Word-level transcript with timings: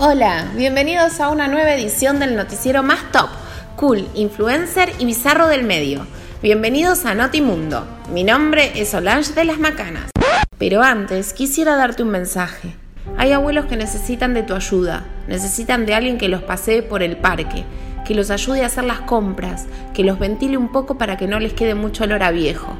Hola, 0.00 0.46
bienvenidos 0.54 1.18
a 1.18 1.28
una 1.28 1.48
nueva 1.48 1.74
edición 1.74 2.20
del 2.20 2.36
noticiero 2.36 2.84
más 2.84 3.10
top, 3.10 3.28
cool, 3.74 4.06
influencer 4.14 4.92
y 5.00 5.04
bizarro 5.04 5.48
del 5.48 5.64
medio. 5.64 6.06
Bienvenidos 6.40 7.04
a 7.04 7.16
Notimundo. 7.16 7.84
Mi 8.12 8.22
nombre 8.22 8.80
es 8.80 8.90
Solange 8.90 9.32
de 9.32 9.44
las 9.44 9.58
Macanas. 9.58 10.12
Pero 10.56 10.82
antes 10.82 11.32
quisiera 11.32 11.74
darte 11.74 12.04
un 12.04 12.10
mensaje. 12.10 12.76
Hay 13.16 13.32
abuelos 13.32 13.66
que 13.66 13.76
necesitan 13.76 14.34
de 14.34 14.44
tu 14.44 14.54
ayuda, 14.54 15.04
necesitan 15.26 15.84
de 15.84 15.94
alguien 15.94 16.16
que 16.16 16.28
los 16.28 16.44
pasee 16.44 16.84
por 16.84 17.02
el 17.02 17.16
parque, 17.16 17.64
que 18.06 18.14
los 18.14 18.30
ayude 18.30 18.62
a 18.62 18.66
hacer 18.66 18.84
las 18.84 19.00
compras, 19.00 19.66
que 19.94 20.04
los 20.04 20.20
ventile 20.20 20.56
un 20.56 20.70
poco 20.70 20.96
para 20.96 21.16
que 21.16 21.26
no 21.26 21.40
les 21.40 21.54
quede 21.54 21.74
mucho 21.74 22.04
olor 22.04 22.22
a 22.22 22.30
viejo. 22.30 22.76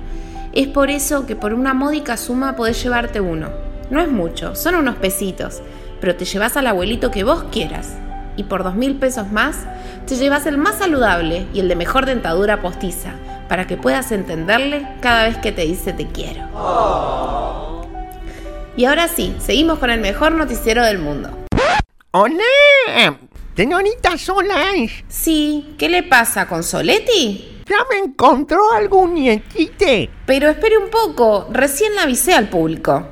Es 0.52 0.68
por 0.68 0.88
eso 0.88 1.26
que 1.26 1.34
por 1.34 1.52
una 1.52 1.74
módica 1.74 2.16
suma 2.16 2.54
podés 2.54 2.80
llevarte 2.80 3.20
uno. 3.20 3.48
No 3.90 4.00
es 4.00 4.08
mucho, 4.08 4.54
son 4.54 4.76
unos 4.76 4.94
pesitos 4.96 5.62
pero 6.00 6.16
te 6.16 6.24
llevas 6.24 6.56
al 6.56 6.66
abuelito 6.66 7.10
que 7.10 7.24
vos 7.24 7.44
quieras. 7.50 7.94
Y 8.36 8.44
por 8.44 8.62
dos 8.62 8.74
mil 8.74 8.96
pesos 8.96 9.30
más, 9.32 9.66
te 10.06 10.16
llevas 10.16 10.46
el 10.46 10.58
más 10.58 10.78
saludable 10.78 11.46
y 11.52 11.60
el 11.60 11.68
de 11.68 11.76
mejor 11.76 12.06
dentadura 12.06 12.60
postiza, 12.60 13.12
para 13.48 13.66
que 13.66 13.76
puedas 13.76 14.12
entenderle 14.12 14.86
cada 15.00 15.24
vez 15.24 15.38
que 15.38 15.52
te 15.52 15.62
dice 15.62 15.92
te 15.92 16.06
quiero. 16.06 16.46
Y 18.76 18.84
ahora 18.84 19.08
sí, 19.08 19.34
seguimos 19.40 19.78
con 19.78 19.90
el 19.90 20.00
mejor 20.00 20.32
noticiero 20.32 20.84
del 20.84 20.98
mundo. 20.98 21.30
¡Hola! 22.12 23.18
Señorita 23.56 24.16
Solange, 24.16 25.04
Sí, 25.08 25.74
¿qué 25.76 25.88
le 25.88 26.04
pasa 26.04 26.46
con 26.46 26.62
Soletti? 26.62 27.58
¿ya 27.68 27.76
me 27.90 27.98
encontró 27.98 28.72
algún 28.72 29.14
nietite? 29.14 30.10
Pero 30.26 30.48
espere 30.48 30.78
un 30.78 30.90
poco, 30.90 31.48
recién 31.50 31.94
la 31.94 32.02
avisé 32.02 32.34
al 32.34 32.48
público. 32.48 33.06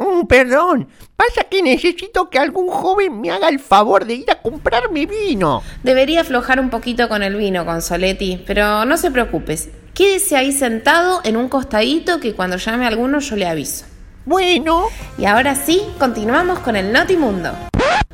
Mm, 0.00 0.26
perdón, 0.26 0.88
pasa 1.14 1.44
que 1.44 1.62
necesito 1.62 2.30
que 2.30 2.38
algún 2.38 2.68
joven 2.68 3.20
me 3.20 3.30
haga 3.30 3.50
el 3.50 3.60
favor 3.60 4.06
de 4.06 4.14
ir 4.14 4.30
a 4.30 4.40
comprarme 4.40 5.04
vino. 5.04 5.62
Debería 5.82 6.22
aflojar 6.22 6.58
un 6.58 6.70
poquito 6.70 7.06
con 7.10 7.22
el 7.22 7.36
vino, 7.36 7.66
con 7.66 7.82
Soletti, 7.82 8.42
pero 8.46 8.86
no 8.86 8.96
se 8.96 9.10
preocupes. 9.10 9.68
Quédese 9.92 10.36
ahí 10.38 10.52
sentado 10.52 11.20
en 11.24 11.36
un 11.36 11.50
costadito 11.50 12.18
que 12.18 12.34
cuando 12.34 12.56
llame 12.56 12.86
a 12.86 12.88
alguno 12.88 13.18
yo 13.18 13.36
le 13.36 13.46
aviso. 13.46 13.84
Bueno. 14.24 14.86
Y 15.18 15.26
ahora 15.26 15.54
sí, 15.54 15.82
continuamos 15.98 16.60
con 16.60 16.76
el 16.76 16.92
Notimundo. 16.92 17.52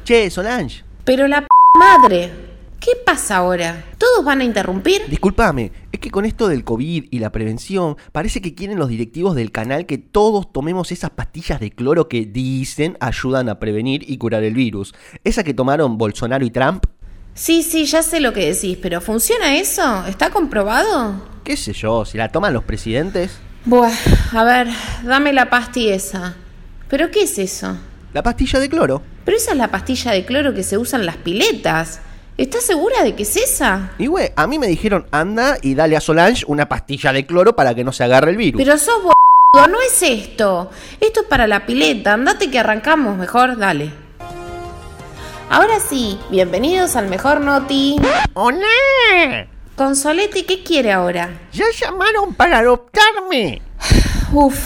Che, 0.04 0.28
Solange, 0.30 0.82
Pero 1.04 1.28
la 1.28 1.42
p 1.42 1.46
madre, 1.78 2.32
¿qué 2.86 2.92
pasa 3.04 3.38
ahora? 3.38 3.84
¿Todos 3.98 4.24
van 4.24 4.40
a 4.40 4.44
interrumpir? 4.44 5.02
discúlpame, 5.08 5.72
es 5.90 5.98
que 5.98 6.12
con 6.12 6.24
esto 6.24 6.46
del 6.46 6.62
COVID 6.62 7.06
y 7.10 7.18
la 7.18 7.32
prevención, 7.32 7.96
parece 8.12 8.40
que 8.40 8.54
quieren 8.54 8.78
los 8.78 8.88
directivos 8.88 9.34
del 9.34 9.50
canal 9.50 9.86
que 9.86 9.98
todos 9.98 10.52
tomemos 10.52 10.92
esas 10.92 11.10
pastillas 11.10 11.58
de 11.58 11.72
cloro 11.72 12.08
que 12.08 12.26
dicen 12.26 12.96
ayudan 13.00 13.48
a 13.48 13.58
prevenir 13.58 14.08
y 14.08 14.18
curar 14.18 14.44
el 14.44 14.54
virus. 14.54 14.94
Esa 15.24 15.42
que 15.42 15.52
tomaron 15.52 15.98
Bolsonaro 15.98 16.44
y 16.46 16.50
Trump, 16.50 16.86
Sí, 17.34 17.62
sí, 17.62 17.84
ya 17.84 18.02
sé 18.02 18.20
lo 18.20 18.32
que 18.32 18.54
decís, 18.54 18.78
pero 18.80 19.02
¿funciona 19.02 19.56
eso? 19.56 20.06
¿Está 20.06 20.30
comprobado? 20.30 21.20
qué 21.44 21.56
sé 21.56 21.74
yo, 21.74 22.04
si 22.06 22.16
la 22.16 22.30
toman 22.30 22.54
los 22.54 22.64
presidentes. 22.64 23.38
Buah, 23.66 23.92
a 24.32 24.44
ver, 24.44 24.68
dame 25.04 25.32
la 25.34 25.50
pasti 25.50 25.90
esa. 25.90 26.34
¿Pero 26.88 27.10
qué 27.10 27.24
es 27.24 27.38
eso? 27.38 27.76
La 28.14 28.22
pastilla 28.22 28.58
de 28.58 28.68
cloro. 28.70 29.02
Pero 29.24 29.36
esa 29.36 29.50
es 29.52 29.58
la 29.58 29.70
pastilla 29.70 30.12
de 30.12 30.24
cloro 30.24 30.54
que 30.54 30.62
se 30.62 30.78
usa 30.78 30.98
en 30.98 31.04
las 31.04 31.16
piletas. 31.16 32.00
¿Estás 32.38 32.64
segura 32.64 33.02
de 33.02 33.14
que 33.14 33.22
es 33.22 33.34
esa? 33.34 33.92
Y 33.96 34.08
güey, 34.08 34.30
a 34.36 34.46
mí 34.46 34.58
me 34.58 34.66
dijeron, 34.66 35.06
anda 35.10 35.56
y 35.62 35.74
dale 35.74 35.96
a 35.96 36.02
Solange 36.02 36.44
una 36.46 36.68
pastilla 36.68 37.10
de 37.10 37.24
cloro 37.24 37.56
para 37.56 37.74
que 37.74 37.82
no 37.82 37.92
se 37.92 38.04
agarre 38.04 38.32
el 38.32 38.36
virus. 38.36 38.60
Pero 38.60 38.76
sos 38.76 38.96
boludo, 38.96 39.68
no 39.70 39.80
es 39.80 40.02
esto. 40.02 40.70
Esto 41.00 41.20
es 41.20 41.26
para 41.28 41.46
la 41.46 41.64
pileta, 41.64 42.12
andate 42.12 42.50
que 42.50 42.58
arrancamos 42.58 43.16
mejor, 43.16 43.56
dale. 43.56 43.90
Ahora 45.48 45.80
sí, 45.80 46.18
bienvenidos 46.30 46.94
al 46.96 47.08
mejor 47.08 47.40
Noti. 47.40 47.96
¡Hola! 48.34 49.46
Consolete, 49.74 50.44
¿qué 50.44 50.62
quiere 50.62 50.92
ahora? 50.92 51.30
Ya 51.54 51.64
llamaron 51.80 52.34
para 52.34 52.58
adoptarme. 52.58 53.62
Uf. 54.34 54.58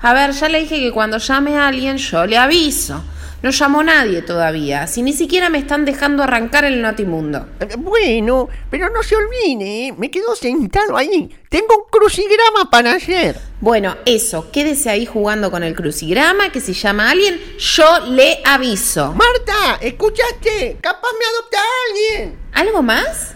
A 0.00 0.14
ver, 0.14 0.30
ya 0.30 0.48
le 0.48 0.60
dije 0.60 0.80
que 0.80 0.90
cuando 0.90 1.18
llame 1.18 1.58
a 1.58 1.68
alguien 1.68 1.98
yo 1.98 2.24
le 2.24 2.38
aviso. 2.38 3.04
No 3.42 3.50
llamó 3.50 3.82
nadie 3.82 4.22
todavía, 4.22 4.86
si 4.86 5.02
ni 5.02 5.12
siquiera 5.12 5.50
me 5.50 5.58
están 5.58 5.84
dejando 5.84 6.22
arrancar 6.22 6.64
el 6.64 6.80
Notimundo. 6.80 7.46
Bueno, 7.78 8.48
pero 8.70 8.88
no 8.88 9.02
se 9.02 9.14
olvide, 9.14 9.88
¿eh? 9.88 9.94
me 9.96 10.10
quedo 10.10 10.34
sentado 10.34 10.96
ahí. 10.96 11.30
Tengo 11.50 11.76
un 11.76 11.84
crucigrama 11.90 12.70
para 12.70 12.92
hacer. 12.92 13.38
Bueno, 13.60 13.96
eso, 14.06 14.50
quédese 14.50 14.88
ahí 14.88 15.04
jugando 15.04 15.50
con 15.50 15.62
el 15.62 15.74
crucigrama, 15.74 16.50
que 16.50 16.60
si 16.60 16.72
llama 16.72 17.08
a 17.08 17.10
alguien, 17.10 17.38
yo 17.58 18.06
le 18.06 18.40
aviso. 18.44 19.12
Marta, 19.12 19.78
¿escuchaste? 19.82 20.78
Capaz 20.80 21.08
me 21.18 21.26
adopta 21.26 21.58
alguien. 21.88 22.38
¿Algo 22.52 22.82
más? 22.82 23.34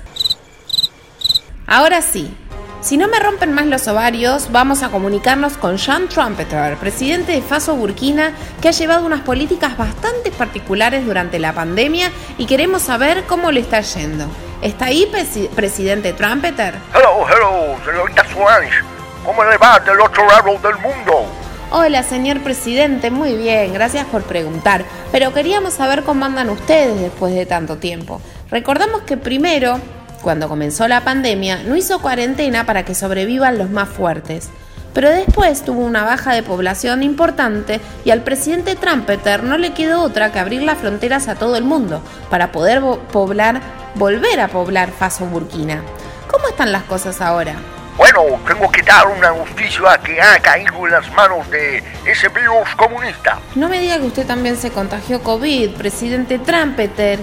Ahora 1.66 2.00
sí. 2.00 2.34
Si 2.80 2.96
no 2.96 3.08
me 3.08 3.20
rompen 3.20 3.52
más 3.52 3.66
los 3.66 3.86
ovarios, 3.88 4.50
vamos 4.50 4.82
a 4.82 4.88
comunicarnos 4.88 5.58
con 5.58 5.76
Jean 5.76 6.08
Trumpeter, 6.08 6.76
presidente 6.78 7.32
de 7.32 7.42
Faso 7.42 7.76
Burkina, 7.76 8.32
que 8.62 8.68
ha 8.68 8.72
llevado 8.72 9.04
unas 9.04 9.20
políticas 9.20 9.76
bastante 9.76 10.30
particulares 10.30 11.04
durante 11.04 11.38
la 11.38 11.52
pandemia 11.52 12.10
y 12.38 12.46
queremos 12.46 12.82
saber 12.82 13.24
cómo 13.24 13.52
le 13.52 13.60
está 13.60 13.82
yendo. 13.82 14.24
¿Está 14.62 14.86
ahí, 14.86 15.06
presi- 15.12 15.48
presidente 15.50 16.14
Trumpeter? 16.14 16.74
Hello, 16.94 17.26
hello, 17.28 17.76
señorita 17.84 18.24
Solange. 18.32 18.80
¿Cómo 19.26 19.44
le 19.44 19.58
va 19.58 19.78
del 19.80 20.00
otro 20.00 20.26
lado 20.26 20.58
del 20.58 20.76
mundo? 20.78 21.26
Hola, 21.72 22.02
señor 22.02 22.40
presidente, 22.42 23.10
muy 23.10 23.36
bien, 23.36 23.74
gracias 23.74 24.06
por 24.06 24.22
preguntar. 24.22 24.84
Pero 25.12 25.32
queríamos 25.34 25.74
saber 25.74 26.02
cómo 26.02 26.24
andan 26.24 26.48
ustedes 26.48 26.98
después 26.98 27.34
de 27.34 27.44
tanto 27.46 27.76
tiempo. 27.76 28.20
Recordamos 28.50 29.02
que 29.02 29.16
primero, 29.18 29.78
cuando 30.22 30.48
comenzó 30.48 30.86
la 30.88 31.02
pandemia, 31.02 31.62
no 31.64 31.76
hizo 31.76 32.00
cuarentena 32.00 32.66
para 32.66 32.84
que 32.84 32.94
sobrevivan 32.94 33.58
los 33.58 33.70
más 33.70 33.88
fuertes. 33.88 34.50
Pero 34.92 35.08
después 35.08 35.64
tuvo 35.64 35.84
una 35.84 36.02
baja 36.02 36.34
de 36.34 36.42
población 36.42 37.02
importante 37.02 37.80
y 38.04 38.10
al 38.10 38.22
presidente 38.22 38.74
Trumpeter 38.74 39.44
no 39.44 39.56
le 39.56 39.72
quedó 39.72 40.02
otra 40.02 40.32
que 40.32 40.40
abrir 40.40 40.62
las 40.62 40.78
fronteras 40.78 41.28
a 41.28 41.36
todo 41.36 41.56
el 41.56 41.64
mundo 41.64 42.02
para 42.28 42.50
poder 42.50 42.82
poblar, 43.12 43.60
volver 43.94 44.40
a 44.40 44.48
poblar 44.48 44.90
Faso 44.90 45.26
Burkina. 45.26 45.82
¿Cómo 46.28 46.48
están 46.48 46.72
las 46.72 46.82
cosas 46.84 47.20
ahora? 47.20 47.54
Bueno, 47.96 48.22
tengo 48.46 48.70
que 48.70 48.82
dar 48.82 49.06
una 49.06 49.28
noticia 49.28 50.00
que 50.02 50.20
ha 50.20 50.40
caído 50.40 50.86
en 50.86 50.92
las 50.92 51.12
manos 51.12 51.48
de 51.50 51.82
ese 52.06 52.28
virus 52.28 52.74
comunista. 52.76 53.38
No 53.54 53.68
me 53.68 53.78
diga 53.78 53.98
que 53.98 54.06
usted 54.06 54.26
también 54.26 54.56
se 54.56 54.70
contagió 54.70 55.22
COVID, 55.22 55.72
presidente 55.72 56.38
Trumpeter. 56.38 57.18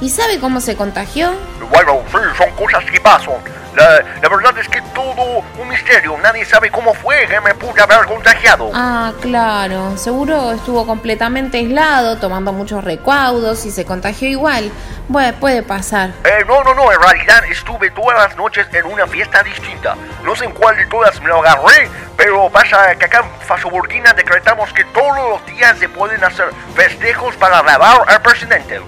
¿Y 0.00 0.10
sabe 0.10 0.38
cómo 0.38 0.60
se 0.60 0.76
contagió? 0.76 1.32
Bueno, 1.70 2.02
sí, 2.10 2.18
son 2.36 2.50
cosas 2.50 2.84
que 2.84 3.00
pasan. 3.00 3.34
La, 3.74 4.02
la 4.22 4.28
verdad 4.28 4.56
es 4.58 4.68
que 4.68 4.80
todo 4.94 5.42
un 5.58 5.68
misterio. 5.68 6.16
Nadie 6.22 6.44
sabe 6.44 6.70
cómo 6.70 6.94
fue 6.94 7.26
que 7.26 7.40
me 7.40 7.54
pude 7.54 7.80
haber 7.82 8.06
contagiado. 8.06 8.70
Ah, 8.74 9.12
claro. 9.20 9.96
Seguro 9.96 10.52
estuvo 10.52 10.86
completamente 10.86 11.58
aislado, 11.58 12.16
tomando 12.16 12.52
muchos 12.52 12.84
recaudos 12.84 13.64
y 13.66 13.70
se 13.70 13.84
contagió 13.84 14.28
igual. 14.28 14.70
Bueno, 15.08 15.38
puede 15.38 15.62
pasar. 15.62 16.10
Eh, 16.24 16.44
no, 16.46 16.62
no, 16.62 16.74
no, 16.74 16.92
en 16.92 17.00
realidad 17.00 17.44
estuve 17.50 17.90
todas 17.90 18.18
las 18.18 18.36
noches 18.36 18.66
en 18.72 18.86
una 18.86 19.06
fiesta 19.06 19.42
distinta. 19.42 19.94
No 20.24 20.34
sé 20.34 20.46
en 20.46 20.52
cuál 20.52 20.76
de 20.76 20.86
todas 20.86 21.20
me 21.20 21.28
lo 21.28 21.38
agarré, 21.38 21.88
pero 22.16 22.48
pasa 22.50 22.94
que 22.96 23.04
acá 23.04 23.18
en 23.18 23.46
Faso 23.46 23.70
Burkina 23.70 24.12
decretamos 24.14 24.72
que 24.72 24.84
todos 24.84 25.16
los 25.30 25.46
días 25.46 25.78
se 25.78 25.88
pueden 25.88 26.22
hacer 26.24 26.48
festejos 26.74 27.36
para 27.36 27.58
alabar 27.60 28.04
al 28.08 28.22
presidente. 28.22 28.80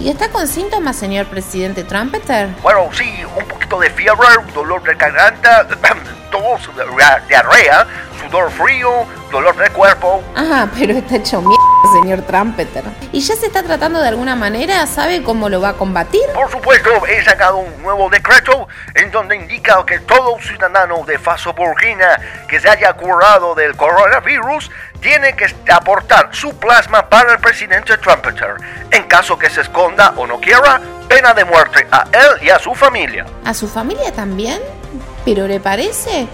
¿Y 0.00 0.08
está 0.08 0.30
con 0.30 0.48
síntomas, 0.48 0.96
señor 0.96 1.26
presidente 1.26 1.84
Trumpeter? 1.84 2.48
Bueno, 2.62 2.88
sí, 2.92 3.22
un 3.36 3.44
poquito 3.46 3.78
de 3.78 3.90
fiebre, 3.90 4.26
dolor 4.54 4.82
de 4.82 4.94
garganta, 4.94 5.66
tos, 6.30 6.70
dia- 6.74 7.22
diarrea, 7.28 7.86
sudor 8.18 8.50
frío, 8.50 9.04
dolor 9.30 9.54
de 9.56 9.68
cuerpo. 9.70 10.22
Ah, 10.34 10.66
pero 10.78 10.94
está 10.94 11.16
hecho 11.16 11.42
mierda, 11.42 11.62
señor 12.00 12.22
Trumpeter. 12.22 12.82
¿Y 13.12 13.20
ya 13.20 13.36
se 13.36 13.46
está 13.46 13.62
tratando 13.62 14.00
de 14.00 14.08
alguna 14.08 14.36
manera? 14.36 14.86
¿Sabe 14.86 15.22
cómo 15.22 15.50
lo 15.50 15.60
va 15.60 15.70
a 15.70 15.72
combatir? 15.74 16.22
Por 16.34 16.50
supuesto, 16.50 16.88
he 17.06 17.22
sacado 17.22 17.58
un 17.58 17.82
nuevo 17.82 18.08
decreto 18.08 18.68
en 18.94 19.10
donde 19.10 19.36
indica 19.36 19.84
que 19.84 19.98
todo 20.00 20.38
ciudadano 20.40 21.04
de 21.04 21.18
Faso 21.18 21.52
Burkina 21.52 22.18
que 22.48 22.58
se 22.58 22.70
haya 22.70 22.94
curado 22.94 23.54
del 23.54 23.76
coronavirus 23.76 24.70
tiene 25.00 25.34
que 25.34 25.46
aportar 25.70 26.28
su 26.32 26.54
plasma 26.58 27.08
para 27.08 27.32
el 27.32 27.38
presidente 27.38 27.96
Trumpeter. 27.98 28.54
En 28.90 29.04
caso 29.04 29.38
que 29.38 29.50
se 29.50 29.62
esconda 29.62 30.14
o 30.16 30.26
no 30.26 30.40
quiera, 30.40 30.80
pena 31.08 31.34
de 31.34 31.44
muerte 31.44 31.86
a 31.90 32.04
él 32.12 32.46
y 32.46 32.50
a 32.50 32.58
su 32.58 32.74
familia. 32.74 33.26
¿A 33.44 33.54
su 33.54 33.68
familia 33.68 34.12
también? 34.12 34.60
¿Pero 35.24 35.46
le 35.46 35.60
parece? 35.60 36.28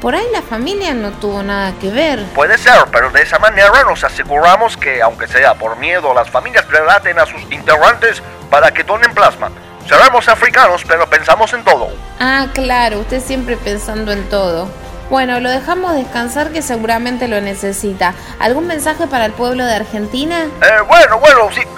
Por 0.00 0.14
ahí 0.14 0.26
la 0.32 0.42
familia 0.42 0.94
no 0.94 1.10
tuvo 1.12 1.42
nada 1.42 1.72
que 1.80 1.90
ver. 1.90 2.24
Puede 2.34 2.56
ser, 2.56 2.84
pero 2.92 3.10
de 3.10 3.22
esa 3.22 3.38
manera 3.38 3.82
nos 3.82 4.04
aseguramos 4.04 4.76
que, 4.76 5.02
aunque 5.02 5.26
sea 5.26 5.54
por 5.54 5.76
miedo, 5.76 6.14
las 6.14 6.30
familias 6.30 6.68
relaten 6.68 7.18
a 7.18 7.26
sus 7.26 7.42
integrantes 7.50 8.22
para 8.48 8.70
que 8.70 8.84
donen 8.84 9.12
plasma. 9.12 9.50
Seremos 9.88 10.28
africanos, 10.28 10.84
pero 10.86 11.08
pensamos 11.08 11.52
en 11.52 11.64
todo. 11.64 11.88
Ah, 12.20 12.46
claro, 12.52 13.00
usted 13.00 13.20
siempre 13.20 13.56
pensando 13.56 14.12
en 14.12 14.28
todo. 14.28 14.68
Bueno, 15.10 15.40
lo 15.40 15.48
dejamos 15.48 15.94
descansar 15.94 16.52
que 16.52 16.60
seguramente 16.60 17.28
lo 17.28 17.40
necesita. 17.40 18.12
¿Algún 18.38 18.66
mensaje 18.66 19.06
para 19.06 19.24
el 19.24 19.32
pueblo 19.32 19.64
de 19.64 19.74
Argentina? 19.74 20.44
Eh, 20.44 20.80
bueno, 20.86 21.18
bueno, 21.18 21.48
sí. 21.52 21.62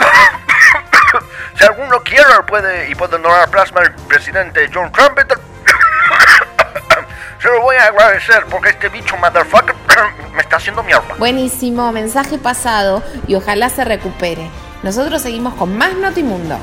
Si 1.56 1.64
alguno 1.64 2.00
quiere 2.02 2.24
puede 2.46 2.90
y 2.90 2.94
puede 2.94 3.18
donar 3.18 3.50
plasma 3.50 3.82
al 3.82 3.94
presidente 4.06 4.70
John 4.72 4.90
Trump, 4.92 5.18
se 7.38 7.48
lo 7.48 7.60
voy 7.60 7.76
a 7.76 7.86
agradecer 7.86 8.46
porque 8.48 8.70
este 8.70 8.88
bicho 8.88 9.14
motherfucker 9.18 9.74
me 10.32 10.40
está 10.40 10.56
haciendo 10.56 10.82
mierda. 10.82 11.14
Buenísimo, 11.18 11.92
mensaje 11.92 12.38
pasado 12.38 13.02
y 13.26 13.34
ojalá 13.34 13.68
se 13.68 13.84
recupere. 13.84 14.48
Nosotros 14.82 15.20
seguimos 15.20 15.54
con 15.54 15.76
más 15.76 15.92
Notimundo. 15.94 16.58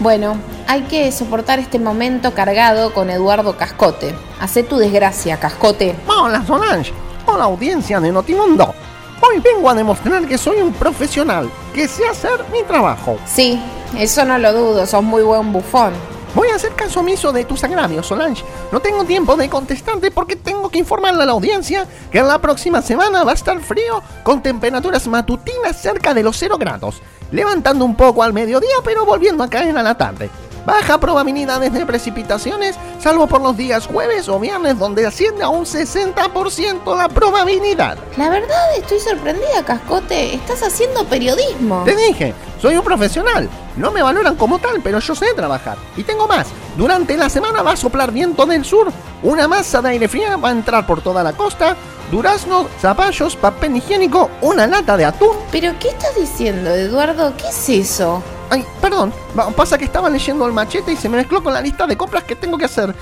Bueno, 0.00 0.38
hay 0.66 0.84
que 0.84 1.12
soportar 1.12 1.58
este 1.58 1.78
momento 1.78 2.32
cargado 2.32 2.94
con 2.94 3.10
Eduardo 3.10 3.58
Cascote. 3.58 4.14
Hacé 4.40 4.62
tu 4.62 4.78
desgracia, 4.78 5.38
Cascote. 5.38 5.94
Hola 6.06 6.42
Solange, 6.46 6.94
hola 7.26 7.44
audiencia 7.44 8.00
de 8.00 8.10
Notimundo. 8.10 8.74
Hoy 9.20 9.40
vengo 9.40 9.68
a 9.68 9.74
demostrar 9.74 10.26
que 10.26 10.38
soy 10.38 10.62
un 10.62 10.72
profesional, 10.72 11.50
que 11.74 11.86
sé 11.86 12.08
hacer 12.08 12.46
mi 12.50 12.62
trabajo. 12.62 13.18
Sí, 13.26 13.62
eso 13.98 14.24
no 14.24 14.38
lo 14.38 14.54
dudo, 14.54 14.86
sos 14.86 15.02
muy 15.02 15.22
buen 15.22 15.52
bufón. 15.52 15.92
Voy 16.34 16.48
a 16.48 16.54
hacer 16.54 16.74
caso 16.74 17.00
omiso 17.00 17.32
de 17.32 17.44
tus 17.44 17.64
agravios, 17.64 18.06
Solange. 18.06 18.44
No 18.70 18.78
tengo 18.78 19.04
tiempo 19.04 19.36
de 19.36 19.48
contestarte 19.48 20.12
porque 20.12 20.36
tengo 20.36 20.70
que 20.70 20.78
informarle 20.78 21.24
a 21.24 21.26
la 21.26 21.32
audiencia 21.32 21.88
que 22.12 22.22
la 22.22 22.38
próxima 22.38 22.82
semana 22.82 23.24
va 23.24 23.32
a 23.32 23.34
estar 23.34 23.60
frío 23.60 24.00
con 24.22 24.40
temperaturas 24.40 25.08
matutinas 25.08 25.80
cerca 25.80 26.14
de 26.14 26.22
los 26.22 26.36
0 26.36 26.56
grados, 26.56 27.02
levantando 27.32 27.84
un 27.84 27.96
poco 27.96 28.22
al 28.22 28.32
mediodía 28.32 28.76
pero 28.84 29.04
volviendo 29.04 29.42
a 29.42 29.50
caer 29.50 29.76
a 29.76 29.82
la 29.82 29.96
tarde. 29.96 30.30
Baja 30.70 30.98
probabilidades 30.98 31.72
de 31.72 31.84
precipitaciones, 31.84 32.76
salvo 33.00 33.26
por 33.26 33.40
los 33.40 33.56
días 33.56 33.88
jueves 33.88 34.28
o 34.28 34.38
viernes 34.38 34.78
donde 34.78 35.04
asciende 35.04 35.42
a 35.42 35.48
un 35.48 35.64
60% 35.64 36.96
la 36.96 37.08
probabilidad. 37.08 37.98
La 38.16 38.30
verdad 38.30 38.76
estoy 38.78 39.00
sorprendida, 39.00 39.64
Cascote. 39.64 40.32
Estás 40.32 40.62
haciendo 40.62 41.04
periodismo. 41.06 41.82
Te 41.84 41.96
dije, 41.96 42.34
soy 42.62 42.76
un 42.76 42.84
profesional. 42.84 43.48
No 43.76 43.90
me 43.90 44.00
valoran 44.00 44.36
como 44.36 44.60
tal, 44.60 44.80
pero 44.80 45.00
yo 45.00 45.12
sé 45.16 45.34
trabajar. 45.34 45.76
Y 45.96 46.04
tengo 46.04 46.28
más. 46.28 46.46
Durante 46.76 47.16
la 47.16 47.28
semana 47.28 47.62
va 47.62 47.72
a 47.72 47.76
soplar 47.76 48.12
viento 48.12 48.46
del 48.46 48.64
sur. 48.64 48.92
Una 49.24 49.48
masa 49.48 49.82
de 49.82 49.88
aire 49.88 50.06
fría 50.06 50.36
va 50.36 50.50
a 50.50 50.52
entrar 50.52 50.86
por 50.86 51.02
toda 51.02 51.24
la 51.24 51.32
costa. 51.32 51.74
Duraznos, 52.12 52.68
zapallos, 52.80 53.34
papel 53.34 53.74
higiénico, 53.74 54.30
una 54.40 54.68
lata 54.68 54.96
de 54.96 55.04
atún. 55.04 55.36
¿Pero 55.50 55.74
qué 55.80 55.88
estás 55.88 56.14
diciendo, 56.14 56.70
Eduardo? 56.70 57.32
¿Qué 57.36 57.48
es 57.48 57.68
eso? 57.68 58.22
Ay, 58.50 58.66
perdón. 58.80 59.12
Pasa 59.56 59.78
que 59.78 59.84
estaba 59.84 60.10
leyendo 60.10 60.46
el 60.46 60.52
machete 60.52 60.92
y 60.92 60.96
se 60.96 61.08
me 61.08 61.16
mezcló 61.16 61.42
con 61.42 61.54
la 61.54 61.60
lista 61.60 61.86
de 61.86 61.96
compras 61.96 62.24
que 62.24 62.34
tengo 62.34 62.58
que 62.58 62.64
hacer. 62.64 62.94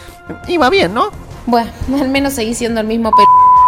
Iba 0.46 0.68
bien, 0.68 0.92
¿no? 0.92 1.10
Bueno, 1.46 1.70
al 2.00 2.08
menos 2.08 2.34
seguís 2.34 2.58
siendo 2.58 2.80
el 2.80 2.86
mismo 2.86 3.10
p 3.10 3.22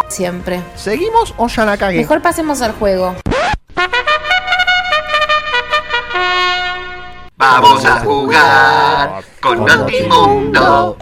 siempre. 0.08 0.62
¿Seguimos 0.76 1.34
o 1.38 1.48
ya 1.48 1.64
la 1.64 1.76
cagué? 1.76 1.98
Mejor 1.98 2.20
pasemos 2.20 2.60
al 2.60 2.72
juego. 2.72 3.14
Vamos 7.36 7.84
a 7.86 8.00
jugar 8.00 9.24
con 9.40 9.64
Notimundo. 9.64 10.98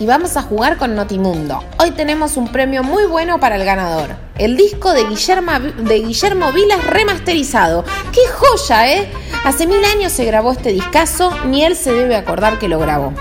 Y 0.00 0.06
vamos 0.06 0.36
a 0.36 0.42
jugar 0.42 0.76
con 0.76 0.94
Notimundo. 0.94 1.64
Hoy 1.80 1.90
tenemos 1.90 2.36
un 2.36 2.52
premio 2.52 2.84
muy 2.84 3.06
bueno 3.06 3.40
para 3.40 3.56
el 3.56 3.64
ganador. 3.64 4.10
El 4.36 4.56
disco 4.56 4.92
de 4.92 5.04
Guillermo, 5.04 5.50
de 5.58 5.98
Guillermo 5.98 6.52
Vilas 6.52 6.84
remasterizado. 6.84 7.84
¡Qué 8.12 8.20
joya, 8.32 8.92
eh! 8.92 9.10
Hace 9.44 9.66
mil 9.66 9.84
años 9.84 10.12
se 10.12 10.24
grabó 10.24 10.52
este 10.52 10.70
discazo, 10.70 11.36
ni 11.46 11.64
él 11.64 11.74
se 11.74 11.92
debe 11.92 12.14
acordar 12.14 12.60
que 12.60 12.68
lo 12.68 12.78
grabó. 12.78 13.12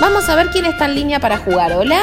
Vamos 0.00 0.28
a 0.28 0.34
ver 0.34 0.50
quién 0.50 0.64
está 0.64 0.86
en 0.86 0.96
línea 0.96 1.20
para 1.20 1.38
jugar. 1.38 1.72
Hola. 1.74 2.00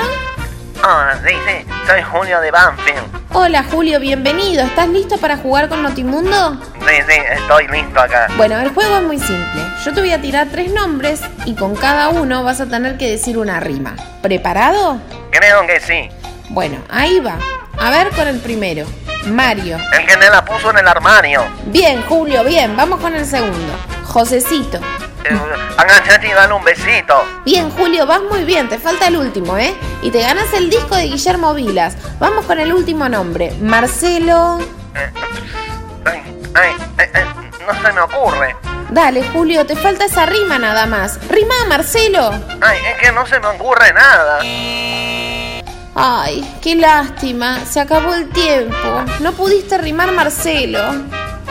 Ah, 0.81 1.13
sí, 1.21 1.33
sí, 1.45 1.65
soy 1.87 2.01
Julio 2.01 2.39
de 2.39 2.51
Banfield. 2.51 3.19
Hola 3.33 3.65
Julio, 3.69 3.99
bienvenido. 3.99 4.63
¿Estás 4.63 4.87
listo 4.87 5.17
para 5.17 5.35
jugar 5.35 5.67
con 5.67 5.83
Notimundo? 5.83 6.57
Sí, 6.89 6.95
sí, 7.07 7.19
estoy 7.31 7.67
listo 7.67 7.99
acá. 7.99 8.27
Bueno, 8.35 8.57
el 8.59 8.69
juego 8.73 8.97
es 8.97 9.03
muy 9.03 9.19
simple. 9.19 9.61
Yo 9.85 9.93
te 9.93 10.01
voy 10.01 10.11
a 10.11 10.19
tirar 10.19 10.47
tres 10.51 10.71
nombres 10.71 11.21
y 11.45 11.53
con 11.53 11.75
cada 11.75 12.09
uno 12.09 12.43
vas 12.43 12.61
a 12.61 12.65
tener 12.65 12.97
que 12.97 13.07
decir 13.11 13.37
una 13.37 13.59
rima. 13.59 13.95
¿Preparado? 14.23 14.99
Creo 15.29 15.67
que 15.67 15.79
sí. 15.79 16.09
Bueno, 16.49 16.77
ahí 16.89 17.19
va. 17.19 17.37
A 17.77 17.91
ver 17.91 18.09
con 18.09 18.27
el 18.27 18.39
primero. 18.39 18.87
Mario. 19.27 19.77
El 19.99 20.07
que 20.07 20.17
me 20.17 20.29
la 20.31 20.43
puso 20.43 20.71
en 20.71 20.79
el 20.79 20.87
armario. 20.87 21.43
Bien, 21.67 22.01
Julio, 22.09 22.43
bien. 22.43 22.75
Vamos 22.75 22.99
con 22.99 23.13
el 23.15 23.25
segundo. 23.25 23.73
Josecito. 24.05 24.79
Eh, 25.25 25.37
Agachate 25.77 26.27
y 26.27 26.31
dale 26.31 26.53
un 26.53 26.63
besito. 26.63 27.23
Bien, 27.45 27.69
Julio, 27.69 28.07
vas 28.07 28.21
muy 28.31 28.45
bien. 28.45 28.67
Te 28.67 28.79
falta 28.79 29.09
el 29.09 29.17
último, 29.17 29.59
¿eh? 29.59 29.75
Y 30.01 30.09
te 30.09 30.21
ganas 30.21 30.51
el 30.53 30.71
disco 30.71 30.95
de 30.95 31.03
Guillermo 31.03 31.53
Vilas. 31.53 31.97
Vamos 32.19 32.45
con 32.45 32.59
el 32.59 32.73
último 32.73 33.07
nombre. 33.09 33.51
Marcelo. 33.61 34.59
Eh, 34.95 35.11
Ay, 36.05 36.38
se 37.89 37.93
me 37.93 38.01
ocurre. 38.01 38.55
Dale, 38.91 39.23
Julio, 39.33 39.65
te 39.65 39.75
falta 39.75 40.05
esa 40.05 40.25
rima 40.25 40.59
nada 40.59 40.85
más. 40.85 41.19
Rima, 41.27 41.55
Marcelo. 41.67 42.31
Ay, 42.61 42.77
es 42.91 43.01
que 43.01 43.11
no 43.11 43.25
se 43.25 43.39
me 43.39 43.47
ocurre 43.47 43.93
nada. 43.93 44.39
Ay, 45.95 46.57
qué 46.61 46.75
lástima. 46.75 47.65
Se 47.65 47.79
acabó 47.79 48.13
el 48.13 48.29
tiempo. 48.29 49.03
No 49.21 49.31
pudiste 49.33 49.77
rimar, 49.77 50.11
Marcelo. 50.11 50.79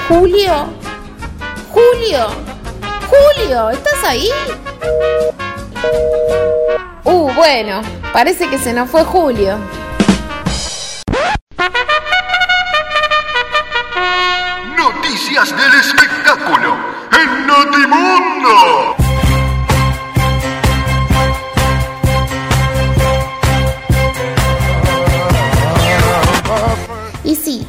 Julio. 0.09 0.69
Julio. 1.71 2.27
Julio, 3.09 3.71
¿estás 3.71 4.05
ahí? 4.05 4.29
Uh, 7.05 7.33
bueno, 7.33 7.83
parece 8.13 8.49
que 8.49 8.59
se 8.59 8.73
nos 8.73 8.91
fue 8.91 9.03
Julio. 9.05 9.59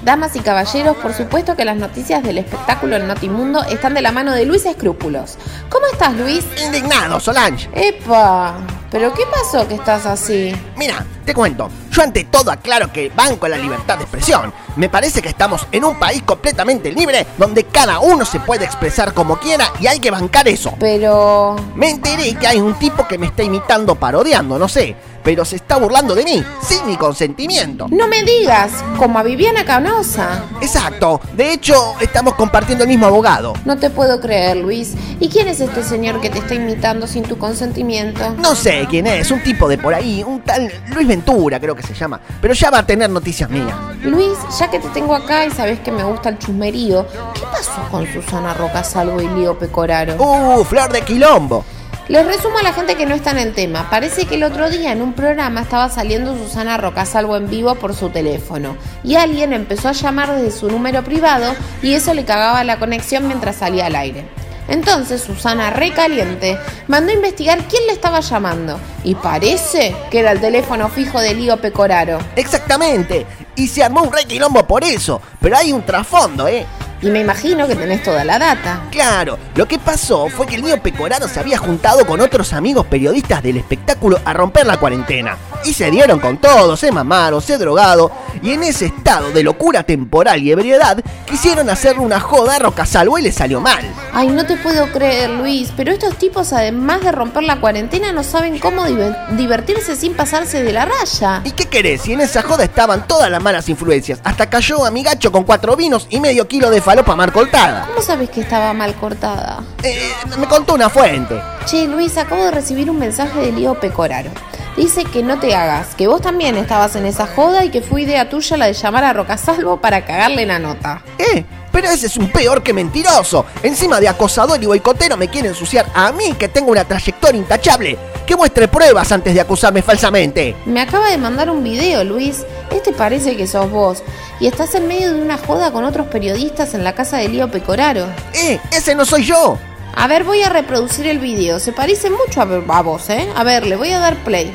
Damas 0.10 0.36
y 0.36 0.40
caballeros, 0.40 0.98
por 0.98 1.14
supuesto 1.14 1.56
que 1.56 1.64
las 1.64 1.78
noticias 1.78 2.24
del 2.24 2.40
espectáculo 2.40 2.96
en 2.96 3.08
Notimundo 3.08 3.62
están 3.66 3.94
de 3.94 4.02
la 4.02 4.12
mano 4.12 4.34
de 4.34 4.44
Luis 4.44 4.66
Escrúpulos. 4.66 5.38
¿Cómo 5.70 5.86
estás, 5.86 6.16
Luis? 6.16 6.44
Indignado, 6.66 7.20
Solange. 7.20 7.70
Epa, 7.76 8.56
¿pero 8.90 9.14
qué 9.14 9.22
pasó 9.32 9.68
que 9.68 9.76
estás 9.76 10.08
así? 10.08 10.52
Mira, 10.78 11.06
te 11.26 11.36
cuento. 11.36 11.70
Yo 11.92 12.02
ante 12.02 12.24
todo 12.24 12.50
aclaro 12.50 12.92
que 12.92 13.12
banco 13.16 13.48
la 13.48 13.58
libertad 13.58 14.00
de 14.00 14.06
expresión. 14.06 14.52
Me 14.78 14.90
parece 14.90 15.22
que 15.22 15.30
estamos 15.30 15.68
en 15.72 15.86
un 15.86 16.00
país 16.00 16.24
completamente 16.24 16.92
libre 16.92 17.28
donde 17.38 17.66
cada 17.66 18.00
uno 18.00 18.26
se 18.26 18.40
puede 18.40 18.66
expresar 18.66 19.14
como 19.14 19.38
quiera 19.38 19.72
y 19.80 19.86
hay 19.86 20.00
que 20.00 20.10
bancar 20.10 20.48
eso. 20.48 20.74
Pero... 20.80 21.56
Me 21.76 21.92
enteré 21.92 22.34
que 22.34 22.48
hay 22.48 22.60
un 22.60 22.74
tipo 22.80 23.08
que 23.08 23.20
me 23.20 23.28
está 23.28 23.44
imitando 23.44 23.94
parodiando, 23.94 24.58
no 24.58 24.68
sé, 24.68 24.96
pero 25.30 25.46
se 25.46 25.58
está 25.58 25.78
burlando 25.78 26.16
de 26.16 26.24
mí, 26.24 26.44
sin 26.60 26.88
mi 26.88 26.98
consentimiento. 26.98 27.86
No 27.92 28.08
me 28.08 28.24
digas, 28.24 28.72
como 28.98 29.20
a 29.20 29.22
Viviana 29.22 29.64
Canosa. 29.64 30.44
Exacto, 30.60 31.22
de 31.34 31.54
hecho 31.54 31.76
estamos 32.02 32.34
compartiendo 32.34 32.84
el 32.84 32.88
mismo 32.88 33.06
abogado. 33.06 33.54
No 33.64 33.78
te 33.78 33.92
puedo 33.92 34.20
creer, 34.20 34.58
Luis. 34.58 34.96
¿Y 35.20 35.30
quién 35.30 35.48
es 35.48 35.62
este 35.62 35.84
señor 35.84 36.20
que 36.20 36.32
te 36.32 36.40
está 36.40 36.56
imitando 36.56 37.06
sin 37.06 37.22
tu 37.22 37.38
consentimiento? 37.38 38.28
No 38.40 38.56
sé 38.56 38.88
quién 38.90 39.06
es, 39.06 39.30
un 39.30 39.44
tipo 39.44 39.70
de 39.70 39.78
por 39.78 39.94
ahí, 39.94 40.24
un 40.24 40.42
tal 40.42 40.68
Luis 40.96 41.08
Ventura 41.08 41.60
creo 41.60 41.76
que 41.76 41.84
se 41.84 41.94
llama, 41.94 42.20
pero 42.42 42.56
ya 42.56 42.72
va 42.72 42.80
a 42.80 42.86
tener 42.88 43.08
noticias 43.12 43.52
mías. 43.52 43.76
Luis, 44.02 44.36
ya 44.60 44.72
que 44.72 44.80
te 44.80 44.90
tengo 44.90 45.14
acá 45.14 45.46
y 45.46 45.52
sabes 45.52 45.80
que 45.82 45.92
me 45.92 46.04
gusta 46.06 46.30
el 46.30 46.40
chusmerío, 46.40 47.06
¿qué 47.36 47.42
pasó 47.42 47.88
con 47.92 48.12
Susana 48.12 48.56
Rocasalvo 48.56 49.22
y 49.22 49.28
Lío 49.28 49.60
Pecoraro? 49.60 50.16
Uh, 50.16 50.64
flor 50.64 50.92
de 50.92 51.04
quilombo. 51.04 51.64
Les 52.10 52.26
resumo 52.26 52.58
a 52.58 52.64
la 52.64 52.74
gente 52.74 52.96
que 52.96 53.06
no 53.06 53.14
está 53.14 53.30
en 53.30 53.38
el 53.38 53.54
tema. 53.54 53.88
Parece 53.92 54.26
que 54.26 54.34
el 54.34 54.44
otro 54.44 54.72
día 54.72 54.92
en 54.92 55.04
un 55.04 55.14
programa 55.14 55.62
estaba 55.62 55.90
saliendo 55.90 56.36
Susana 56.36 56.76
Rocasalvo 56.76 57.38
en 57.38 57.48
vivo 57.48 57.76
por 57.76 57.94
su 57.94 58.10
teléfono 58.10 58.78
y 59.04 59.14
alguien 59.14 59.54
empezó 59.54 59.90
a 59.90 59.92
llamar 59.92 60.34
desde 60.34 60.50
su 60.50 60.72
número 60.72 61.04
privado 61.04 61.54
y 61.84 61.94
eso 61.94 62.16
le 62.16 62.26
cagaba 62.26 62.64
la 62.64 62.80
conexión 62.80 63.28
mientras 63.28 63.58
salía 63.58 63.86
al 63.86 63.96
aire. 63.96 64.26
Entonces 64.68 65.22
Susana, 65.22 65.70
recaliente, 65.70 66.58
mandó 66.88 67.12
a 67.12 67.16
investigar 67.16 67.60
quién 67.70 67.86
le 67.86 67.94
estaba 67.94 68.22
llamando 68.22 68.80
y 69.04 69.14
parece 69.14 69.96
que 70.10 70.22
era 70.22 70.32
el 70.32 70.42
teléfono 70.42 70.90
fijo 70.90 71.20
de 71.20 71.36
Lío 71.36 71.58
Pecoraro. 71.58 72.18
Exactamente, 72.36 73.28
y 73.56 73.68
se 73.68 73.84
armó 73.84 74.02
un 74.02 74.12
re 74.12 74.26
quilombo 74.26 74.66
por 74.66 74.84
eso, 74.84 75.22
pero 75.40 75.58
hay 75.58 75.72
un 75.74 75.84
trasfondo, 75.84 76.48
¿eh? 76.48 76.66
Y 77.02 77.10
me 77.10 77.22
imagino 77.22 77.68
que 77.68 77.76
tenés 77.76 78.04
toda 78.04 78.26
la 78.26 78.38
data. 78.38 78.82
Claro, 78.92 79.40
lo 79.56 79.68
que 79.68 79.80
pasó 79.80 80.28
fue 80.28 80.46
que 80.48 80.56
el 80.56 80.64
niño 80.64 80.82
Pecoraro 80.82 81.28
se 81.30 81.40
había 81.40 81.58
juntado 81.58 82.06
con 82.06 82.20
otros 82.20 82.52
amigos 82.52 82.86
periodistas 82.88 83.42
del 83.42 83.58
espectáculo 83.58 84.20
a 84.26 84.34
romper 84.34 84.66
la 84.66 84.78
cuarentena. 84.78 85.38
Y 85.66 85.74
se 85.74 85.92
dieron 85.92 86.20
con 86.20 86.38
todo, 86.38 86.78
se 86.78 86.92
mamaron, 86.92 87.42
se 87.42 87.58
drogado 87.58 88.12
y 88.42 88.52
en 88.54 88.64
ese 88.64 88.86
estado 88.86 89.32
de 89.32 89.44
locura 89.44 89.84
temporal 89.84 90.42
y 90.42 90.52
ebriedad 90.52 90.98
quisieron 91.26 91.70
hacerle 91.70 92.02
una 92.04 92.20
joda 92.20 92.56
a 92.56 92.60
Rocasalvo 92.60 93.18
y 93.20 93.24
le 93.24 93.32
salió 93.32 93.60
mal. 93.60 93.84
Ay, 94.14 94.28
no 94.30 94.46
te 94.46 94.56
puedo 94.58 94.88
creer, 94.92 95.30
Luis, 95.30 95.72
pero 95.76 95.92
estos 95.92 96.16
tipos, 96.18 96.54
además 96.54 97.02
de 97.02 97.12
romper 97.12 97.44
la 97.44 97.60
cuarentena, 97.60 98.12
no 98.14 98.24
saben 98.24 98.58
cómo 98.60 98.86
diver- 98.86 99.28
divertirse 99.36 99.96
sin 99.96 100.14
pasarse 100.14 100.64
de 100.64 100.72
la 100.72 100.86
raya. 100.86 101.42
¿Y 101.44 101.52
qué 101.52 101.66
querés? 101.66 102.02
Si 102.04 102.14
en 102.14 102.22
esa 102.22 102.42
joda 102.42 102.64
estaban 102.64 103.06
todas 103.06 103.30
las 103.30 103.42
malas 103.44 103.68
influencias. 103.70 104.20
Hasta 104.24 104.50
cayó 104.50 104.86
amigacho 104.86 105.32
con 105.32 105.44
cuatro 105.44 105.76
vinos 105.76 106.08
y 106.10 106.20
medio 106.22 106.48
kilo 106.48 106.70
de 106.70 106.82
falopa 106.82 107.16
mal 107.16 107.34
cortada. 107.34 107.86
¿Cómo 107.88 108.02
sabes 108.02 108.30
que 108.30 108.42
estaba 108.42 108.74
mal 108.74 108.96
cortada? 108.96 109.62
Eh, 109.84 110.10
me 110.40 110.48
contó 110.48 110.74
una 110.76 110.90
fuente. 110.90 111.40
Che, 111.66 111.86
Luis, 111.88 112.18
acabo 112.18 112.44
de 112.46 112.52
recibir 112.52 112.90
un 112.90 112.98
mensaje 112.98 113.40
de 113.42 113.52
Lío 113.52 113.76
Pecoraro. 113.80 114.32
Dice 114.80 115.04
que 115.04 115.24
no 115.24 115.38
te 115.42 115.54
hagas, 115.54 115.94
que 115.94 116.08
vos 116.08 116.22
también 116.22 116.56
estabas 116.56 116.96
en 116.96 117.06
esa 117.06 117.28
joda 117.28 117.66
y 117.66 117.70
que 117.70 117.82
fue 117.82 118.04
idea 118.04 118.30
tuya 118.30 118.56
la 118.56 118.68
de 118.68 118.72
llamar 118.72 119.04
a 119.04 119.12
Rocasalvo 119.12 119.82
para 119.82 120.06
cagarle 120.06 120.46
la 120.46 120.58
nota. 120.58 121.02
¿Eh? 121.18 121.44
Pero 121.70 121.90
ese 121.90 122.08
es 122.08 122.16
un 122.16 122.32
peor 122.32 122.64
que 122.64 122.72
mentiroso. 122.72 123.46
Encima 123.62 124.00
de 124.00 124.08
acosador 124.08 124.64
y 124.64 124.68
boicotero 124.68 125.18
me 125.18 125.28
quiere 125.28 125.50
ensuciar 125.50 125.86
a 125.94 126.14
mí 126.14 126.32
que 126.40 126.48
tengo 126.48 126.72
una 126.72 126.86
trayectoria 126.86 127.38
intachable. 127.42 127.98
Que 128.26 128.38
muestre 128.38 128.70
pruebas 128.70 129.12
antes 129.12 129.34
de 129.34 129.42
acusarme 129.42 129.82
falsamente. 129.82 130.56
Me 130.66 130.80
acaba 130.80 131.10
de 131.10 131.18
mandar 131.18 131.50
un 131.50 131.62
video, 131.62 132.06
Luis. 132.06 132.46
Este 132.72 132.94
parece 132.94 133.36
que 133.36 133.48
sos 133.48 133.70
vos. 133.70 134.02
Y 134.40 134.48
estás 134.48 134.76
en 134.76 134.88
medio 134.88 135.14
de 135.14 135.22
una 135.22 135.38
joda 135.38 135.74
con 135.74 135.84
otros 135.84 136.08
periodistas 136.08 136.74
en 136.74 136.86
la 136.86 136.96
casa 136.96 137.18
de 137.18 137.28
Lío 137.28 137.52
Pecoraro. 137.52 138.06
¡Eh! 138.34 138.62
¡Ese 138.72 138.96
no 138.96 139.04
soy 139.04 139.26
yo! 139.26 139.58
A 139.94 140.08
ver, 140.08 140.24
voy 140.24 140.42
a 140.42 140.48
reproducir 140.48 141.06
el 141.06 141.20
video. 141.20 141.60
Se 141.60 141.74
parece 141.74 142.10
mucho 142.10 142.40
a, 142.42 142.78
a 142.78 142.82
vos, 142.82 143.10
¿eh? 143.10 143.28
A 143.36 143.44
ver, 143.44 143.68
le 143.68 143.76
voy 143.76 143.92
a 143.92 144.00
dar 144.00 144.16
play. 144.24 144.54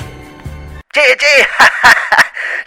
Che, 0.94 1.16
che, 1.18 1.48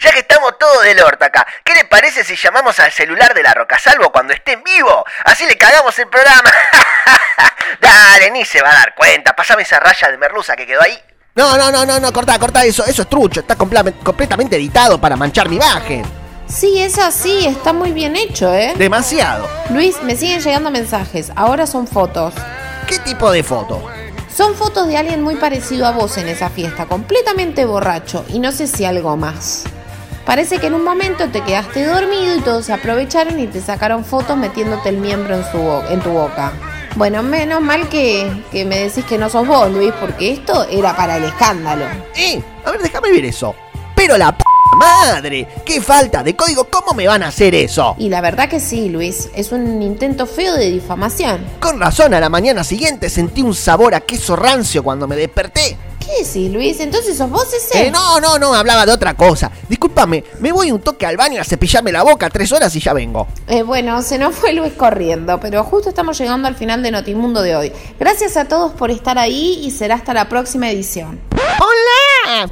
ya 0.00 0.10
que 0.12 0.18
estamos 0.18 0.58
todos 0.58 0.82
del 0.84 1.00
orto 1.00 1.24
acá, 1.24 1.46
¿qué 1.64 1.72
le 1.74 1.84
parece 1.86 2.22
si 2.24 2.36
llamamos 2.36 2.78
al 2.78 2.92
celular 2.92 3.32
de 3.32 3.42
la 3.42 3.54
Rocasalvo 3.54 4.12
cuando 4.12 4.34
esté 4.34 4.52
en 4.52 4.62
vivo? 4.62 5.02
Así 5.24 5.46
le 5.46 5.56
cagamos 5.56 5.98
el 5.98 6.08
programa. 6.08 6.52
Dale, 7.80 8.30
ni 8.30 8.44
se 8.44 8.60
va 8.60 8.70
a 8.70 8.74
dar 8.74 8.94
cuenta. 8.94 9.34
Pásame 9.34 9.62
esa 9.62 9.80
raya 9.80 10.10
de 10.10 10.18
merluza 10.18 10.54
que 10.56 10.66
quedó 10.66 10.82
ahí. 10.82 10.98
No, 11.36 11.56
no, 11.56 11.70
no, 11.70 11.86
no, 11.86 11.98
no, 12.00 12.12
cortá, 12.12 12.38
cortá 12.38 12.64
eso. 12.64 12.84
Eso 12.84 13.02
es 13.02 13.08
trucho. 13.08 13.40
Está 13.40 13.56
comple- 13.56 13.94
completamente 14.02 14.56
editado 14.56 15.00
para 15.00 15.16
manchar 15.16 15.48
mi 15.48 15.56
imagen. 15.56 16.04
Sí, 16.48 16.82
es 16.82 16.98
así. 16.98 17.46
Está 17.46 17.72
muy 17.72 17.92
bien 17.92 18.14
hecho, 18.16 18.52
¿eh? 18.54 18.74
Demasiado. 18.76 19.48
Luis, 19.70 20.02
me 20.02 20.16
siguen 20.16 20.40
llegando 20.42 20.70
mensajes. 20.70 21.30
Ahora 21.36 21.66
son 21.66 21.86
fotos. 21.86 22.34
¿Qué 22.86 22.98
tipo 22.98 23.30
de 23.30 23.42
foto? 23.42 23.88
Son 24.38 24.54
fotos 24.54 24.86
de 24.86 24.96
alguien 24.96 25.20
muy 25.20 25.34
parecido 25.34 25.84
a 25.84 25.90
vos 25.90 26.16
en 26.16 26.28
esa 26.28 26.48
fiesta, 26.48 26.86
completamente 26.86 27.64
borracho, 27.64 28.24
y 28.28 28.38
no 28.38 28.52
sé 28.52 28.68
si 28.68 28.84
algo 28.84 29.16
más. 29.16 29.64
Parece 30.24 30.60
que 30.60 30.68
en 30.68 30.74
un 30.74 30.84
momento 30.84 31.28
te 31.28 31.40
quedaste 31.40 31.84
dormido 31.84 32.36
y 32.36 32.40
todos 32.42 32.66
se 32.66 32.72
aprovecharon 32.72 33.40
y 33.40 33.48
te 33.48 33.60
sacaron 33.60 34.04
fotos 34.04 34.36
metiéndote 34.36 34.90
el 34.90 34.98
miembro 34.98 35.34
en, 35.34 36.00
tu 36.00 36.10
boca. 36.10 36.52
Bueno, 36.94 37.24
menos 37.24 37.60
mal 37.60 37.88
que, 37.88 38.30
que 38.52 38.64
me 38.64 38.78
decís 38.78 39.04
que 39.06 39.18
no 39.18 39.28
sos 39.28 39.44
vos, 39.44 39.72
Luis, 39.72 39.92
porque 40.00 40.30
esto 40.30 40.68
era 40.70 40.94
para 40.94 41.16
el 41.16 41.24
escándalo. 41.24 41.86
Eh, 42.14 42.40
a 42.64 42.70
ver, 42.70 42.80
déjame 42.80 43.10
ver 43.10 43.24
eso. 43.24 43.56
Pero 43.96 44.16
la 44.16 44.38
p 44.38 44.47
madre, 44.78 45.48
qué 45.64 45.80
falta 45.80 46.22
de 46.22 46.34
código, 46.34 46.64
¿cómo 46.70 46.94
me 46.94 47.06
van 47.06 47.22
a 47.22 47.28
hacer 47.28 47.54
eso? 47.54 47.96
Y 47.98 48.08
la 48.08 48.20
verdad 48.20 48.48
que 48.48 48.60
sí, 48.60 48.88
Luis, 48.88 49.28
es 49.34 49.52
un 49.52 49.82
intento 49.82 50.26
feo 50.26 50.54
de 50.54 50.70
difamación. 50.70 51.44
Con 51.60 51.80
razón, 51.80 52.14
a 52.14 52.20
la 52.20 52.28
mañana 52.28 52.64
siguiente 52.64 53.10
sentí 53.10 53.42
un 53.42 53.54
sabor 53.54 53.94
a 53.94 54.00
queso 54.00 54.36
rancio 54.36 54.82
cuando 54.82 55.06
me 55.06 55.16
desperté. 55.16 55.76
¿Qué 55.98 56.24
decís, 56.24 56.50
Luis? 56.50 56.80
¿Entonces 56.80 57.18
sos 57.18 57.28
vos 57.28 57.52
ese? 57.52 57.86
Eh, 57.86 57.90
no, 57.90 58.18
no, 58.18 58.38
no, 58.38 58.54
hablaba 58.54 58.86
de 58.86 58.92
otra 58.92 59.12
cosa. 59.12 59.50
Discúlpame, 59.68 60.24
me 60.40 60.52
voy 60.52 60.72
un 60.72 60.80
toque 60.80 61.04
al 61.04 61.18
baño 61.18 61.38
a 61.40 61.44
cepillarme 61.44 61.92
la 61.92 62.02
boca 62.02 62.30
tres 62.30 62.50
horas 62.52 62.74
y 62.76 62.80
ya 62.80 62.94
vengo. 62.94 63.28
Eh, 63.46 63.62
bueno, 63.62 64.00
se 64.00 64.18
nos 64.18 64.34
fue 64.34 64.54
Luis 64.54 64.72
corriendo, 64.72 65.38
pero 65.38 65.64
justo 65.64 65.90
estamos 65.90 66.18
llegando 66.18 66.48
al 66.48 66.54
final 66.54 66.82
de 66.82 66.92
Notimundo 66.92 67.42
de 67.42 67.56
hoy. 67.56 67.72
Gracias 67.98 68.38
a 68.38 68.46
todos 68.46 68.72
por 68.72 68.90
estar 68.90 69.18
ahí 69.18 69.60
y 69.62 69.70
será 69.70 69.96
hasta 69.96 70.14
la 70.14 70.30
próxima 70.30 70.70
edición. 70.70 71.20
¡Hola! 71.34 71.97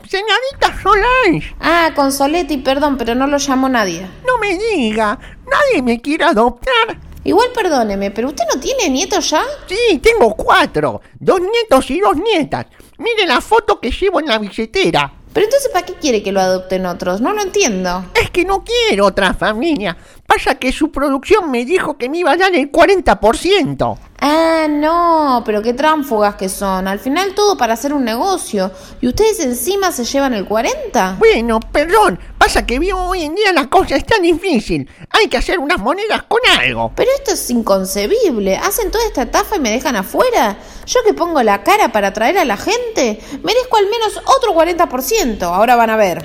Señorita 0.09 0.80
Solange, 0.83 1.54
Ah, 1.61 1.90
Consoletti, 1.95 2.56
perdón, 2.59 2.97
pero 2.97 3.14
no 3.14 3.26
lo 3.26 3.37
llamó 3.37 3.68
nadie. 3.68 4.06
no 4.26 4.38
me 4.38 4.56
diga, 4.56 5.18
nadie 5.50 5.83
me 5.83 6.00
quiere 6.00 6.25
adoptar. 6.25 6.99
Igual 7.25 7.49
perdóneme, 7.54 8.11
pero 8.11 8.28
usted 8.28 8.45
no 8.54 8.61
tiene 8.61 8.88
nietos 8.88 9.28
ya? 9.30 9.42
Sí, 9.66 9.99
tengo 9.99 10.35
cuatro, 10.35 11.02
dos 11.18 11.40
nietos 11.40 11.90
y 11.90 12.00
dos 12.00 12.16
nietas. 12.16 12.66
Mire 12.99 13.26
la 13.26 13.40
foto 13.42 13.78
que 13.78 13.90
llevo 13.90 14.21
en 14.21 14.26
la 14.26 14.38
billetera. 14.38 15.12
Pero 15.36 15.48
entonces, 15.48 15.70
¿para 15.70 15.84
qué 15.84 15.92
quiere 15.92 16.22
que 16.22 16.32
lo 16.32 16.40
adopten 16.40 16.86
otros? 16.86 17.20
No 17.20 17.34
lo 17.34 17.42
entiendo. 17.42 18.06
Es 18.14 18.30
que 18.30 18.46
no 18.46 18.64
quiero 18.64 19.04
otra 19.04 19.34
familia. 19.34 19.94
Pasa 20.26 20.54
que 20.54 20.72
su 20.72 20.90
producción 20.90 21.50
me 21.50 21.66
dijo 21.66 21.98
que 21.98 22.08
me 22.08 22.16
iba 22.16 22.32
a 22.32 22.38
dar 22.38 22.54
el 22.54 22.72
40%. 22.72 23.98
Ah, 24.18 24.66
no, 24.66 25.42
pero 25.44 25.60
qué 25.60 25.74
tránfugas 25.74 26.36
que 26.36 26.48
son. 26.48 26.88
Al 26.88 26.98
final 27.00 27.34
todo 27.34 27.58
para 27.58 27.74
hacer 27.74 27.92
un 27.92 28.02
negocio. 28.02 28.70
¿Y 29.02 29.08
ustedes 29.08 29.38
encima 29.40 29.92
se 29.92 30.06
llevan 30.06 30.32
el 30.32 30.46
40? 30.46 31.16
Bueno, 31.18 31.60
perdón, 31.60 32.18
pasa 32.46 32.64
que 32.64 32.78
vio 32.78 32.96
hoy 32.96 33.24
en 33.24 33.34
día 33.34 33.52
la 33.52 33.66
cosa 33.66 33.96
es 33.96 34.06
tan 34.06 34.22
difícil. 34.22 34.88
Hay 35.10 35.26
que 35.26 35.36
hacer 35.36 35.58
unas 35.58 35.80
monedas 35.80 36.22
con 36.28 36.38
algo. 36.60 36.92
Pero 36.94 37.10
esto 37.18 37.32
es 37.32 37.50
inconcebible. 37.50 38.56
Hacen 38.56 38.92
toda 38.92 39.04
esta 39.04 39.22
estafa 39.22 39.56
y 39.56 39.58
me 39.58 39.72
dejan 39.72 39.96
afuera. 39.96 40.56
Yo 40.86 41.02
que 41.04 41.12
pongo 41.12 41.42
la 41.42 41.64
cara 41.64 41.90
para 41.90 42.08
atraer 42.08 42.38
a 42.38 42.44
la 42.44 42.56
gente, 42.56 43.18
merezco 43.42 43.78
al 43.78 43.86
menos 43.86 44.20
otro 44.36 44.54
40%. 44.54 45.42
Ahora 45.42 45.74
van 45.74 45.90
a 45.90 45.96
ver. 45.96 46.22